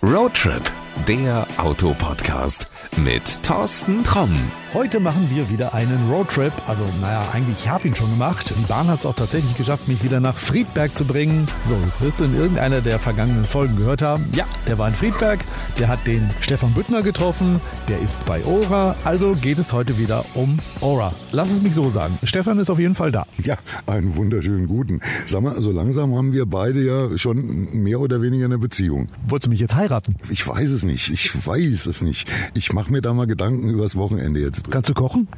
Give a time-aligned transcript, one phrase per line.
[0.00, 0.64] Roadtrip,
[1.06, 4.30] der Autopodcast mit Thorsten Tromm.
[4.74, 6.52] Heute machen wir wieder einen Roadtrip.
[6.66, 8.52] Also, naja, eigentlich, ich habe ihn schon gemacht.
[8.58, 11.46] Die Bahn hat es auch tatsächlich geschafft, mich wieder nach Friedberg zu bringen.
[11.66, 14.26] So, jetzt wirst du in irgendeiner der vergangenen Folgen gehört haben.
[14.34, 15.40] Ja, der war in Friedberg.
[15.78, 17.60] Der hat den Stefan Büttner getroffen.
[17.88, 18.94] Der ist bei Ora.
[19.04, 21.14] Also geht es heute wieder um Ora.
[21.32, 22.18] Lass es mich so sagen.
[22.24, 23.26] Stefan ist auf jeden Fall da.
[23.42, 23.56] Ja,
[23.86, 25.00] einen wunderschönen guten.
[25.26, 29.08] Sag mal, so langsam haben wir beide ja schon mehr oder weniger eine Beziehung.
[29.26, 30.16] Wolltest du mich jetzt heiraten?
[30.28, 30.87] Ich weiß es nicht.
[30.88, 32.30] Ich weiß es nicht.
[32.54, 34.70] Ich mache mir da mal Gedanken übers Wochenende jetzt.
[34.70, 35.28] Kannst du kochen?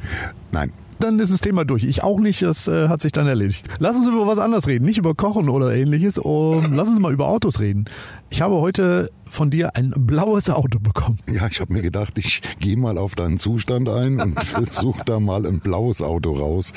[0.53, 0.73] Nein.
[1.01, 1.85] Dann ist das Thema durch.
[1.85, 3.67] Ich auch nicht, das äh, hat sich dann erledigt.
[3.79, 6.19] Lass uns über was anderes reden, nicht über Kochen oder ähnliches.
[6.19, 7.87] Um, lass uns mal über Autos reden.
[8.29, 11.19] Ich habe heute von dir ein blaues Auto bekommen.
[11.33, 14.39] Ja, ich habe mir gedacht, ich gehe mal auf deinen Zustand ein und
[14.71, 16.73] suche da mal ein blaues Auto raus.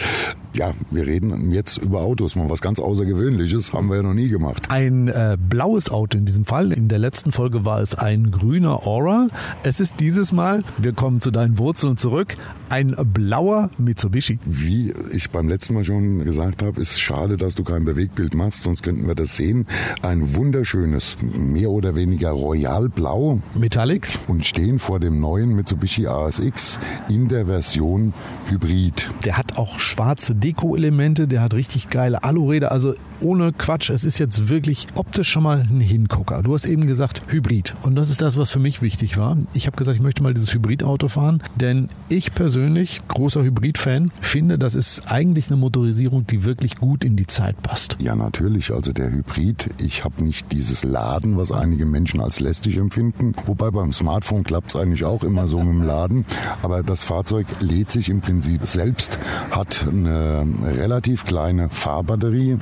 [0.56, 4.30] Ja, wir reden jetzt über Autos, mal was ganz Außergewöhnliches, haben wir ja noch nie
[4.30, 4.68] gemacht.
[4.72, 6.72] Ein äh, blaues Auto in diesem Fall.
[6.72, 9.28] In der letzten Folge war es ein grüner Aura.
[9.64, 12.38] Es ist dieses Mal, wir kommen zu deinen Wurzeln zurück,
[12.70, 14.13] ein blauer Mitsubishi.
[14.14, 18.64] Wie ich beim letzten Mal schon gesagt habe, ist schade, dass du kein Bewegtbild machst,
[18.64, 19.66] sonst könnten wir das sehen.
[20.02, 23.40] Ein wunderschönes, mehr oder weniger royalblau.
[23.56, 24.08] Metallic.
[24.28, 28.14] Und stehen vor dem neuen Mitsubishi ASX in der Version
[28.50, 29.10] Hybrid.
[29.26, 34.20] Der hat auch schwarze Deko-Elemente, der hat richtig geile Aluräder, also ohne Quatsch, es ist
[34.20, 36.44] jetzt wirklich optisch schon mal ein Hingucker.
[36.44, 39.38] Du hast eben gesagt Hybrid und das ist das, was für mich wichtig war.
[39.54, 44.58] Ich habe gesagt, ich möchte mal dieses Hybrid-Auto fahren, denn ich persönlich, großer Hybrid-Fan, finde,
[44.58, 47.98] das ist eigentlich eine Motorisierung, die wirklich gut in die Zeit passt.
[48.02, 48.72] Ja, natürlich.
[48.74, 53.34] Also der Hybrid, ich habe nicht dieses Laden, was einige Menschen als lästig empfinden.
[53.46, 56.26] Wobei beim Smartphone klappt es eigentlich auch immer so dem Laden.
[56.62, 59.20] Aber das Fahrzeug lädt sich im Prinzip selbst,
[59.52, 62.58] hat eine relativ kleine Fahrbatterie.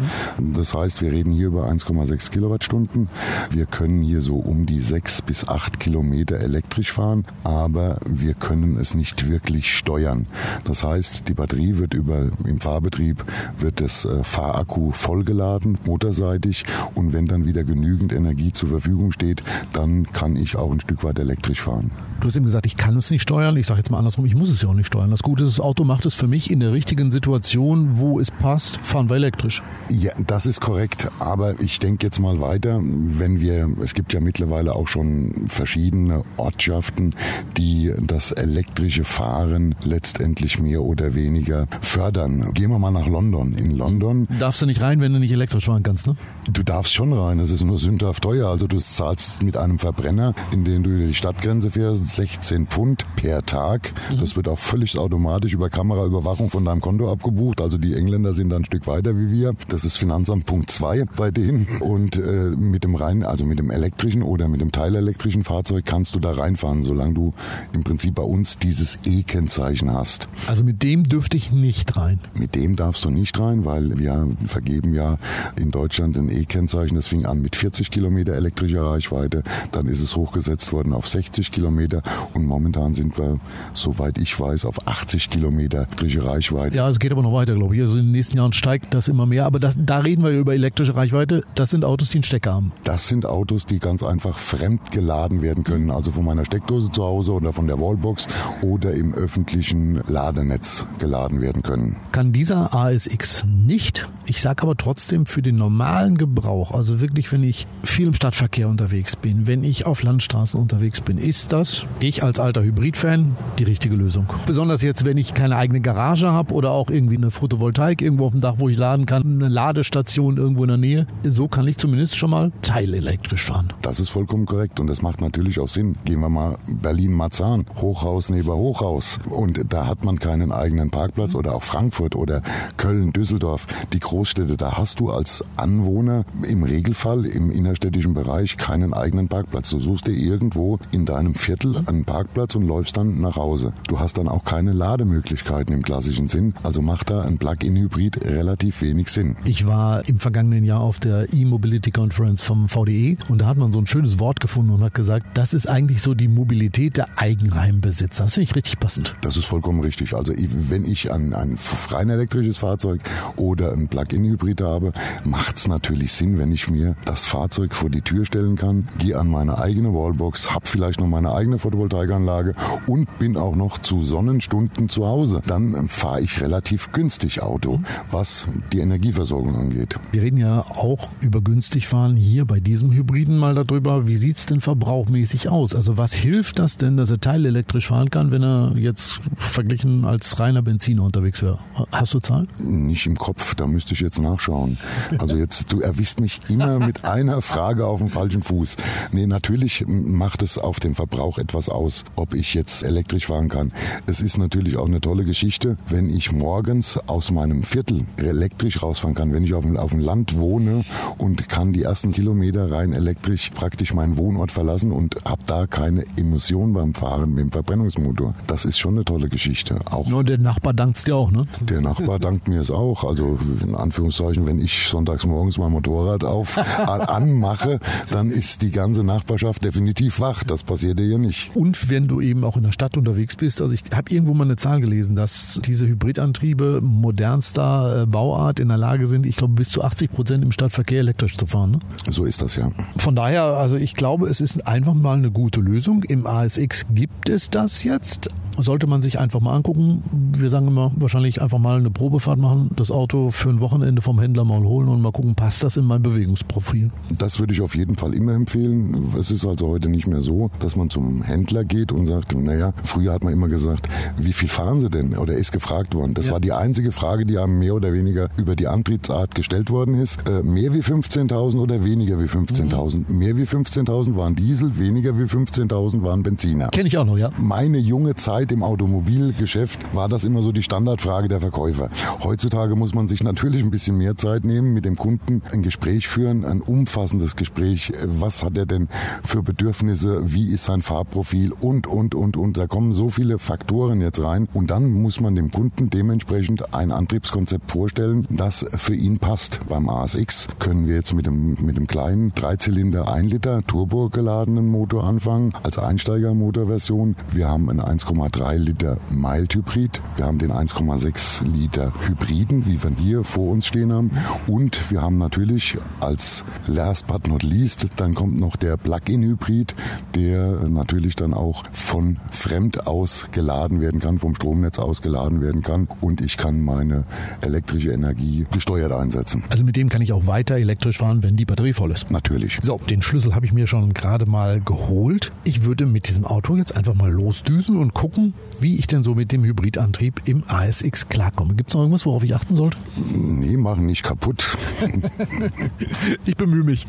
[0.56, 3.10] Das heißt, wir reden hier über 1,6 Kilowattstunden.
[3.50, 8.78] Wir können hier so um die 6 bis 8 Kilometer elektrisch fahren, aber wir können
[8.78, 10.28] es nicht wirklich steuern.
[10.66, 13.24] Das heißt, die Batterie wird über, im Fahrbetrieb
[13.58, 19.44] wird das äh, Fahrakku vollgeladen, motorseitig und wenn dann wieder genügend Energie zur Verfügung steht,
[19.74, 21.92] dann kann ich auch ein Stück weit elektrisch fahren.
[22.20, 23.58] Du hast eben gesagt, ich kann es nicht steuern.
[23.58, 25.10] Ich sage jetzt mal andersrum, ich muss es ja auch nicht steuern.
[25.10, 28.30] Das Gute ist, das Auto macht es für mich in der richtigen Situation, wo es
[28.30, 29.64] passt, fahren wir elektrisch.
[29.90, 31.10] Ja, das ist korrekt.
[31.20, 36.24] Aber ich denke jetzt mal weiter, wenn wir, es gibt ja mittlerweile auch schon verschiedene
[36.38, 37.14] Ortschaften,
[37.58, 42.54] die das elektrische Fahren letztendlich mehr oder weniger fördern.
[42.54, 43.56] Gehen wir mal nach London.
[43.56, 44.26] In London.
[44.40, 46.16] Darfst du nicht rein, wenn du nicht elektrisch fahren kannst, ne?
[46.50, 47.40] Du darfst schon rein.
[47.40, 48.48] Es ist nur sündhaft teuer.
[48.48, 53.06] Also du zahlst mit einem Verbrenner, in den du über die Stadtgrenze fährst, 16 Pfund
[53.18, 53.92] per Tag.
[54.10, 54.22] Mhm.
[54.22, 57.60] Das wird auch völlig automatisch über Kameraüberwachung von deinem Konto abgebucht.
[57.60, 59.56] Also die Engländer sind da ein Stück weiter wie wir.
[59.68, 61.68] Das ist Finanzamt Punkt 2 bei denen.
[61.80, 66.14] Und äh, mit dem rein, also mit dem elektrischen oder mit dem teilelektrischen Fahrzeug kannst
[66.14, 67.34] du da reinfahren, solange du
[67.74, 70.28] im Prinzip bei uns dieses E-Kennzeichen hast.
[70.46, 72.20] Also mit dem dürfte ich nicht rein.
[72.38, 75.18] Mit dem darfst du nicht rein, weil wir vergeben ja
[75.56, 76.96] in Deutschland ein E-Kennzeichen.
[76.96, 79.42] Das fing an mit 40 Kilometer elektrischer Reichweite.
[79.72, 82.04] Dann ist es hochgesetzt worden auf 60 Kilometer
[82.36, 83.40] und momentan sind wir,
[83.74, 86.76] soweit ich weiß, auf 80 Kilometer elektrische Reichweite.
[86.76, 87.82] Ja, es geht aber noch weiter, glaube ich.
[87.82, 89.46] Also in den nächsten Jahren steigt das immer mehr.
[89.46, 91.46] Aber das, da reden wir über elektrische Reichweite.
[91.56, 92.74] Das sind Autos, die einen Stecker haben.
[92.84, 95.90] Das sind Autos, die ganz einfach fremd geladen werden können.
[95.90, 98.28] Also von meiner Steckdose zu Hause oder von der Wallbox
[98.62, 101.96] oder im öffentlichen Ladenetz geladen werden können.
[102.12, 104.06] Kann dieser ASX nicht.
[104.26, 108.68] Ich sage aber trotzdem für den normalen Gebrauch, also wirklich, wenn ich viel im Stadtverkehr
[108.68, 113.64] unterwegs bin, wenn ich auf Landstraßen unterwegs bin, ist das, ich als alter Hybrid-Fan, die
[113.64, 114.26] richtige Lösung.
[114.46, 118.32] Besonders jetzt, wenn ich keine eigene Garage habe oder auch irgendwie eine Photovoltaik irgendwo auf
[118.34, 120.01] dem Dach, wo ich laden kann, eine Ladestation
[120.38, 121.08] irgendwo in der Nähe.
[121.24, 123.74] So kann ich zumindest schon mal teilelektrisch fahren.
[123.82, 125.96] Das ist vollkommen korrekt und das macht natürlich auch Sinn.
[126.06, 131.56] Gehen wir mal Berlin-Marzahn, Hochhaus neben Hochhaus und da hat man keinen eigenen Parkplatz oder
[131.56, 132.42] auch Frankfurt oder
[132.78, 138.94] Köln, Düsseldorf, die Großstädte, da hast du als Anwohner im Regelfall im innerstädtischen Bereich keinen
[138.94, 139.70] eigenen Parkplatz.
[139.70, 143.74] Du suchst dir irgendwo in deinem Viertel einen Parkplatz und läufst dann nach Hause.
[143.88, 148.82] Du hast dann auch keine Lademöglichkeiten im klassischen Sinn, also macht da ein Plug-in-Hybrid relativ
[148.82, 149.36] wenig Sinn.
[149.46, 153.72] Ich war im vergangenen Jahr auf der E-Mobility Conference vom VDE und da hat man
[153.72, 157.08] so ein schönes Wort gefunden und hat gesagt, das ist eigentlich so die Mobilität der
[157.18, 158.26] Eigenheimbesitzer.
[158.26, 159.16] Das finde ich richtig passend.
[159.22, 160.16] Das ist vollkommen richtig.
[160.16, 161.58] Also wenn ich ein, ein
[161.90, 163.02] rein elektrisches Fahrzeug
[163.36, 164.94] oder ein Plug-in-Hybrid habe,
[165.24, 169.18] macht es natürlich Sinn, wenn ich mir das Fahrzeug vor die Tür stellen kann, gehe
[169.18, 172.56] an meine eigene Wallbox, habe vielleicht noch meine eigene Photovoltaikanlage
[172.88, 175.42] und bin auch noch zu Sonnenstunden zu Hause.
[175.46, 177.80] Dann fahre ich relativ günstig Auto,
[178.10, 179.81] was die Energieversorgung angeht.
[179.82, 180.00] Geht.
[180.12, 184.08] Wir reden ja auch über günstig fahren hier bei diesem Hybriden mal darüber.
[184.08, 185.74] Wie sieht's denn verbrauchmäßig aus?
[185.74, 190.40] Also was hilft das denn, dass er teilelektrisch fahren kann, wenn er jetzt verglichen als
[190.40, 191.60] reiner Benziner unterwegs wäre?
[191.92, 192.48] Hast du Zahlen?
[192.60, 194.78] Nicht im Kopf, da müsste ich jetzt nachschauen.
[195.18, 198.78] Also jetzt, du erwischst mich immer mit einer Frage auf dem falschen Fuß.
[199.12, 203.72] Nee, natürlich macht es auf den Verbrauch etwas aus, ob ich jetzt elektrisch fahren kann.
[204.06, 209.16] Es ist natürlich auch eine tolle Geschichte, wenn ich morgens aus meinem Viertel elektrisch rausfahren
[209.16, 210.84] kann, wenn ich auf dem, auf dem Land wohne
[211.18, 216.04] und kann die ersten Kilometer rein elektrisch praktisch meinen Wohnort verlassen und habe da keine
[216.18, 218.34] Emission beim Fahren mit dem Verbrennungsmotor.
[218.48, 219.80] Das ist schon eine tolle Geschichte.
[219.90, 221.48] Auch Nur der Nachbar dankt dir auch, ne?
[221.62, 223.04] Der Nachbar dankt mir es auch.
[223.04, 226.58] Also in Anführungszeichen, wenn ich sonntags morgens mein Motorrad auf
[226.88, 227.80] anmache,
[228.12, 230.44] dann ist die ganze Nachbarschaft definitiv wach.
[230.44, 231.56] Das passiert dir ja nicht.
[231.56, 234.46] Und wenn du eben auch in der Stadt unterwegs bist, also ich habe irgendwo mal
[234.46, 239.54] eine Zahl gelesen, dass diese Hybridantriebe modernster äh, Bauart in der Lage sind, ich glaube
[239.62, 241.70] bis zu 80 Prozent im Stadtverkehr elektrisch zu fahren.
[241.70, 241.80] Ne?
[242.10, 242.72] So ist das ja.
[242.98, 246.02] Von daher, also ich glaube, es ist einfach mal eine gute Lösung.
[246.02, 250.04] Im ASX gibt es das jetzt sollte man sich einfach mal angucken.
[250.36, 254.20] Wir sagen immer, wahrscheinlich einfach mal eine Probefahrt machen, das Auto für ein Wochenende vom
[254.20, 256.92] Händler mal holen und mal gucken, passt das in mein Bewegungsprofil.
[257.18, 259.14] Das würde ich auf jeden Fall immer empfehlen.
[259.18, 262.74] Es ist also heute nicht mehr so, dass man zum Händler geht und sagt, naja,
[262.84, 263.88] früher hat man immer gesagt,
[264.18, 265.18] wie viel fahren Sie denn?
[265.18, 266.14] Oder ist gefragt worden.
[266.14, 266.34] Das ja.
[266.34, 270.20] war die einzige Frage, die einem mehr oder weniger über die Antriebsart gestellt worden ist.
[270.28, 273.12] Äh, mehr wie 15.000 oder weniger wie 15.000?
[273.12, 273.20] Mhm.
[273.20, 276.70] Mehr wie 15.000 waren Diesel, weniger wie 15.000 waren Benziner.
[276.70, 277.32] Kenne ich auch noch, ja.
[277.38, 281.90] Meine junge Zeit im Automobilgeschäft war das immer so die Standardfrage der Verkäufer.
[282.24, 286.08] Heutzutage muss man sich natürlich ein bisschen mehr Zeit nehmen, mit dem Kunden ein Gespräch
[286.08, 287.92] führen, ein umfassendes Gespräch.
[288.06, 288.88] Was hat er denn
[289.22, 290.34] für Bedürfnisse?
[290.34, 291.52] Wie ist sein Fahrprofil?
[291.60, 292.58] Und, und, und, und.
[292.58, 294.48] Da kommen so viele Faktoren jetzt rein.
[294.54, 299.60] Und dann muss man dem Kunden dementsprechend ein Antriebskonzept vorstellen, das für ihn passt.
[299.68, 304.68] Beim ASX können wir jetzt mit dem, mit dem kleinen Dreizylinder 1 Liter Turbo geladenen
[304.68, 307.16] Motor anfangen, als Einsteigermotorversion.
[307.32, 310.02] Wir haben ein 1,3 3 Liter Mild Hybrid.
[310.16, 314.12] Wir haben den 1,6 Liter Hybriden, wie wir hier vor uns stehen haben.
[314.48, 319.76] Und wir haben natürlich als last but not least, dann kommt noch der Plug-in Hybrid,
[320.16, 325.62] der natürlich dann auch von fremd aus geladen werden kann, vom Stromnetz aus geladen werden
[325.62, 325.88] kann.
[326.00, 327.04] Und ich kann meine
[327.42, 329.44] elektrische Energie gesteuert einsetzen.
[329.50, 332.12] Also mit dem kann ich auch weiter elektrisch fahren, wenn die Batterie voll ist.
[332.12, 332.60] Natürlich.
[332.62, 335.32] So, den Schlüssel habe ich mir schon gerade mal geholt.
[335.44, 338.21] Ich würde mit diesem Auto jetzt einfach mal losdüsen und gucken,
[338.60, 341.54] wie ich denn so mit dem Hybridantrieb im ASX klarkomme.
[341.56, 342.78] Gibt es noch irgendwas, worauf ich achten sollte?
[343.14, 344.58] Nee, machen nicht kaputt.
[346.26, 346.88] ich bemühe mich.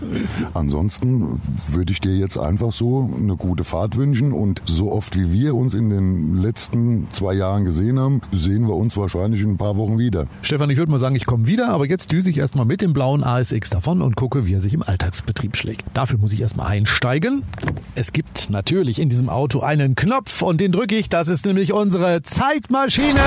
[0.55, 5.33] Ansonsten würde ich dir jetzt einfach so eine gute Fahrt wünschen und so oft wie
[5.33, 9.57] wir uns in den letzten zwei Jahren gesehen haben, sehen wir uns wahrscheinlich in ein
[9.59, 10.27] paar Wochen wieder.
[10.43, 12.93] Stefan, ich würde mal sagen, ich komme wieder, aber jetzt düse ich erstmal mit dem
[12.93, 15.85] blauen ASX davon und gucke, wie er sich im Alltagsbetrieb schlägt.
[15.95, 17.43] Dafür muss ich erstmal einsteigen.
[17.95, 21.73] Es gibt natürlich in diesem Auto einen Knopf und den drücke ich, das ist nämlich
[21.73, 23.21] unsere Zeitmaschine.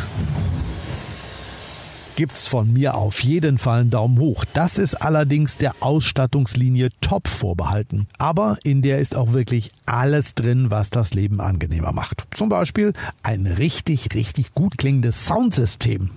[2.20, 4.44] gibt's von mir auf jeden Fall einen Daumen hoch.
[4.54, 8.08] Das ist allerdings der Ausstattungslinie Top vorbehalten.
[8.18, 12.28] Aber in der ist auch wirklich alles drin, was das Leben angenehmer macht.
[12.32, 12.92] Zum Beispiel
[13.24, 16.10] ein richtig, richtig gut klingendes Soundsystem.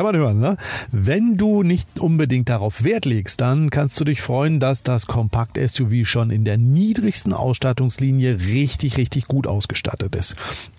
[0.00, 0.56] Kann man hören, ne?
[0.92, 6.06] Wenn du nicht unbedingt darauf Wert legst, dann kannst du dich freuen, dass das Kompakt-SUV
[6.06, 10.36] schon in der niedrigsten Ausstattungslinie richtig, richtig gut ausgestattet ist.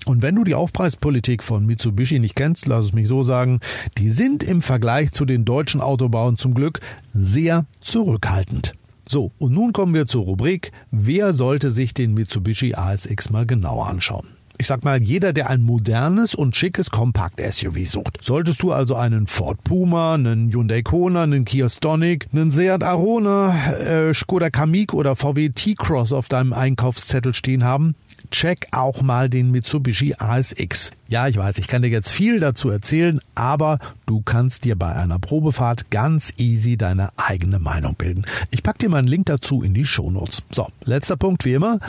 [0.07, 3.59] Und wenn du die Aufpreispolitik von Mitsubishi nicht kennst, lass es mich so sagen,
[3.99, 6.79] die sind im Vergleich zu den deutschen Autobauern zum Glück
[7.13, 8.73] sehr zurückhaltend.
[9.07, 13.85] So, und nun kommen wir zur Rubrik, wer sollte sich den Mitsubishi ASX mal genauer
[13.85, 14.40] anschauen?
[14.61, 18.19] Ich sag mal, jeder, der ein modernes und schickes Kompakt-SUV sucht.
[18.21, 23.55] Solltest du also einen Ford Puma, einen Hyundai Kona, einen Kia Stonic, einen Seat Arona,
[23.79, 27.95] äh, Skoda Kamiq oder VW T-Cross auf deinem Einkaufszettel stehen haben,
[28.29, 30.91] check auch mal den Mitsubishi ASX.
[31.07, 34.95] Ja, ich weiß, ich kann dir jetzt viel dazu erzählen, aber du kannst dir bei
[34.95, 38.25] einer Probefahrt ganz easy deine eigene Meinung bilden.
[38.49, 40.43] Ich pack dir mal einen Link dazu in die Shownotes.
[40.51, 41.79] So, letzter Punkt wie immer.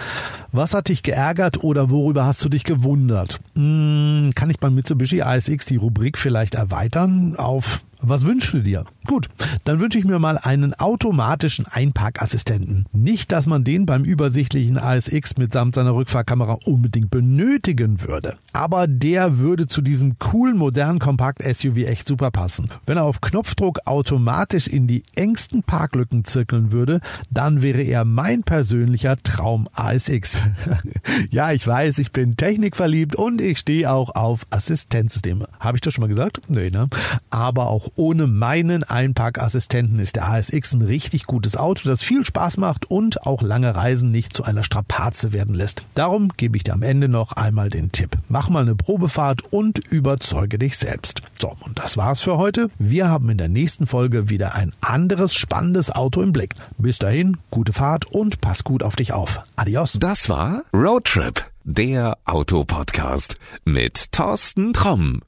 [0.51, 3.41] Was hat dich geärgert oder worüber hast du dich gewundert?
[3.55, 8.85] Hm, kann ich beim Mitsubishi ASX die Rubrik vielleicht erweitern auf was wünschst du dir?
[9.07, 9.29] Gut,
[9.65, 12.87] dann wünsche ich mir mal einen automatischen Einparkassistenten.
[12.93, 18.39] Nicht, dass man den beim übersichtlichen ASX mitsamt seiner Rückfahrkamera unbedingt benötigen würde.
[18.53, 22.69] Aber der würde zu diesem coolen, modernen Kompakt-SUV echt super passen.
[22.87, 28.43] Wenn er auf Knopfdruck automatisch in die engsten Parklücken zirkeln würde, dann wäre er mein
[28.43, 30.37] persönlicher Traum ASX.
[31.31, 35.49] ja, ich weiß, ich bin technikverliebt und ich stehe auch auf Assistenzsysteme.
[35.59, 36.41] Habe ich das schon mal gesagt?
[36.49, 36.89] Nee, ne?
[37.31, 42.59] Aber auch ohne meinen Einparkassistenten ist der ASX ein richtig gutes Auto, das viel Spaß
[42.59, 45.85] macht und auch lange Reisen nicht zu einer Strapaze werden lässt.
[45.95, 48.19] Darum gebe ich dir am Ende noch einmal den Tipp.
[48.29, 51.23] Mach mal eine Probefahrt und überzeuge dich selbst.
[51.41, 52.71] So, und das war's für heute.
[52.79, 56.55] Wir haben in der nächsten Folge wieder ein anderes spannendes Auto im Blick.
[56.77, 59.41] Bis dahin, gute Fahrt und pass gut auf dich auf.
[59.57, 59.97] Adios.
[59.99, 65.23] Das war Roadtrip, der Autopodcast mit Thorsten Tromm.